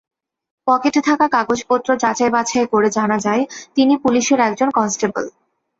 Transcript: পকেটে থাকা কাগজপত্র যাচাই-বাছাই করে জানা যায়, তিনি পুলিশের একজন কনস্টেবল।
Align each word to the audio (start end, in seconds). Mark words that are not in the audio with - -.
পকেটে 0.67 1.01
থাকা 1.01 1.25
কাগজপত্র 1.27 1.89
যাচাই-বাছাই 1.95 2.65
করে 2.73 2.87
জানা 2.89 3.17
যায়, 3.19 3.43
তিনি 3.75 3.93
পুলিশের 3.97 4.39
একজন 4.47 4.69
কনস্টেবল। 4.71 5.25